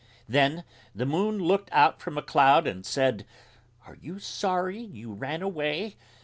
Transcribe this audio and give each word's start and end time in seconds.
Then 0.27 0.63
the 0.95 1.05
Moon 1.05 1.37
looked 1.37 1.69
out 1.71 2.01
from 2.01 2.17
a 2.17 2.23
cloud 2.23 2.65
and 2.65 2.83
said: 2.83 3.23
"Are 3.85 3.99
you 4.01 4.17
sorry 4.17 4.79
you 4.79 5.13
ran 5.13 5.43
away? 5.43 5.95